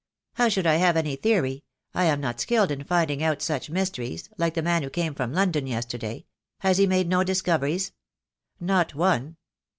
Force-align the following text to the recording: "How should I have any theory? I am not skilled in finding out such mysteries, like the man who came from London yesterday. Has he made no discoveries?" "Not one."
"How 0.33 0.49
should 0.49 0.65
I 0.65 0.77
have 0.77 0.97
any 0.97 1.15
theory? 1.15 1.63
I 1.93 2.05
am 2.05 2.19
not 2.19 2.39
skilled 2.41 2.71
in 2.71 2.83
finding 2.85 3.21
out 3.21 3.43
such 3.43 3.69
mysteries, 3.69 4.29
like 4.35 4.55
the 4.55 4.63
man 4.63 4.81
who 4.81 4.89
came 4.89 5.13
from 5.13 5.31
London 5.31 5.67
yesterday. 5.67 6.25
Has 6.61 6.79
he 6.79 6.87
made 6.87 7.07
no 7.07 7.23
discoveries?" 7.23 7.91
"Not 8.59 8.95
one." 8.95 9.37